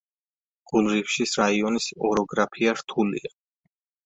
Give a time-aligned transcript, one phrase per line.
[0.71, 3.35] გულრიფშის რაიონის ოროგრაფია რთულია.